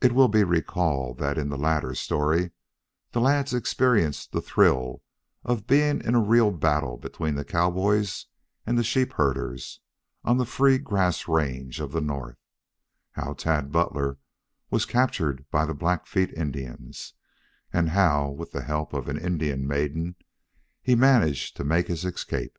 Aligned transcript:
It 0.00 0.12
will 0.12 0.28
be 0.28 0.44
recalled 0.44 1.18
that 1.18 1.36
in 1.36 1.48
the 1.48 1.58
latter 1.58 1.92
story 1.96 2.52
the 3.10 3.20
lads 3.20 3.52
experienced 3.52 4.30
the 4.30 4.40
thrill 4.40 5.02
of 5.42 5.66
being 5.66 6.00
in 6.04 6.14
a 6.14 6.20
real 6.22 6.52
battle 6.52 6.96
between 6.96 7.34
the 7.34 7.44
cowboys 7.44 8.26
and 8.64 8.78
the 8.78 8.84
sheep 8.84 9.14
herders 9.14 9.80
on 10.22 10.36
the 10.36 10.46
free 10.46 10.78
grass 10.78 11.26
range 11.26 11.80
of 11.80 11.90
the 11.90 12.00
north; 12.00 12.38
how 13.10 13.32
Tad 13.34 13.72
Butler 13.72 14.18
was 14.70 14.86
captured 14.86 15.44
by 15.50 15.66
the 15.66 15.74
Blackfeet 15.74 16.32
Indians, 16.34 17.14
and 17.72 17.88
how, 17.88 18.28
with 18.28 18.52
the 18.52 18.62
help 18.62 18.92
of 18.92 19.08
an 19.08 19.18
Indian 19.18 19.66
maiden, 19.66 20.14
he 20.80 20.94
managed 20.94 21.56
to 21.56 21.64
make 21.64 21.88
his 21.88 22.04
escape. 22.04 22.56